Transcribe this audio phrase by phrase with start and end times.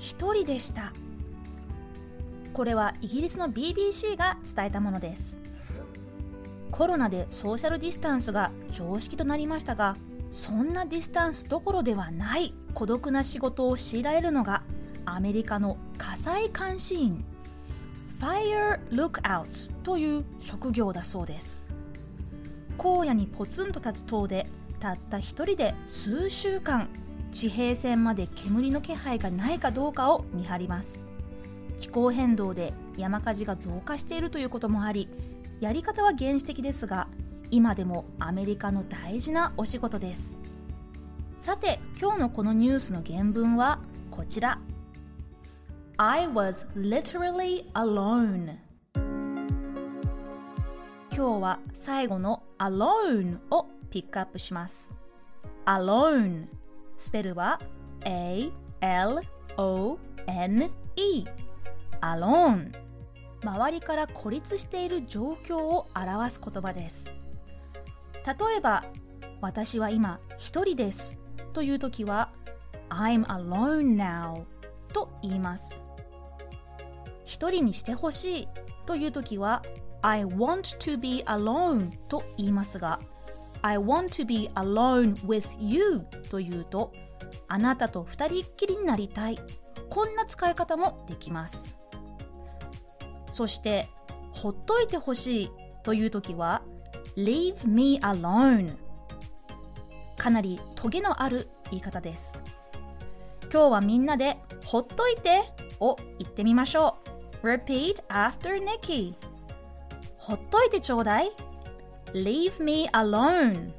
[0.00, 0.94] 一人でした。
[2.54, 5.38] これはイギリスの BBC が伝えたものです。
[6.70, 9.96] コロナでソーシャルディスタンスが常識となりましたが
[10.30, 14.62] そんなディスタンスどころではない孤独な仕事を強いられるのが
[15.04, 17.24] アメリカの火災監視員
[18.18, 21.64] Fire Lookouts という職業だそうです
[22.78, 24.46] 荒野にポツンと立つ塔で
[24.78, 26.88] たった一人で数週間
[27.30, 31.06] 地平線まで煙の気配がないかどうかを見張ります。
[31.78, 35.08] 気候変動で山火事が増加しているということもあり
[35.60, 37.08] やり方は原始的ですが
[37.50, 40.38] 今でもアメリカの大事なお仕事です。
[41.40, 44.60] さて今日のこのニュースの原文はこちら。
[45.96, 48.56] I was literally alone.
[51.12, 54.94] 今日は最後の alone をピックアップします。
[55.66, 56.46] Alone
[57.00, 57.58] スペルは
[58.04, 58.50] A-L-O-N-E
[62.02, 62.72] alone
[63.42, 67.10] 周りから孤立している状況を表す言葉です。
[68.26, 68.84] 例えば
[69.40, 71.18] 私は今一人です。
[71.54, 72.32] という時は
[72.90, 74.44] I'm alone now
[74.92, 75.82] と言います。
[77.24, 78.48] 一人にしてほしい。
[78.84, 79.62] という時は
[80.02, 83.00] I want to be alone と言いますが
[83.62, 86.00] I want to be alone with you
[86.30, 86.92] というと
[87.48, 89.38] あなたと二人っきりになりたい。
[89.88, 91.74] こんな使い方もできます。
[93.32, 93.88] そして
[94.32, 95.50] ほっといてほしい
[95.82, 96.62] という時は
[97.16, 98.76] Leave me alone
[100.16, 102.38] かなりトゲのある言い方です。
[103.52, 105.42] 今日はみんなでほっといて
[105.80, 106.98] を言ってみましょ
[107.42, 107.46] う。
[107.46, 109.14] Repeat after Nikki
[110.18, 111.30] ほっといてちょうだい。
[112.12, 113.72] Leave me alone.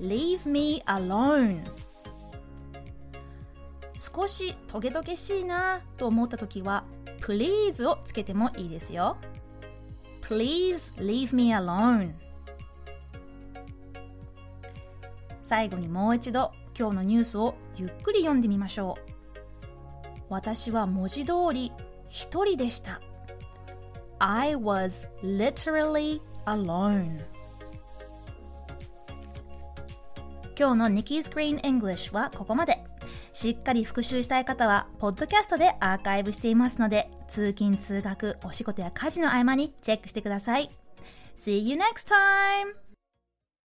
[0.00, 1.62] Leave me alone.
[3.96, 6.84] 少しトゲトゲしいなと思った時は
[7.20, 9.16] please をつけてもいいですよ。
[10.22, 12.12] Please leave me alone.
[15.42, 19.10] 最後にもう一度今日のニュースをゆっくり読んでみましょう。
[20.28, 21.72] 私は文字通り
[22.10, 23.00] 一人でした。
[24.18, 27.20] I was literally alone
[30.58, 32.88] 今日の Nikki's Green English はここまで
[33.32, 40.70] しっかり復習したい方は、ポッドキャストでアーカイブしていますので、通勤・通学、お仕事や家事の合間にチェックしてください。
[41.36, 42.87] See you next time!